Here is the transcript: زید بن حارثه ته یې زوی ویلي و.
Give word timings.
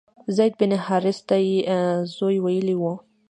زید 0.35 0.53
بن 0.59 0.71
حارثه 0.85 1.23
ته 1.27 1.37
یې 1.47 1.59
زوی 2.15 2.37
ویلي 2.45 2.75
و. 2.77 2.83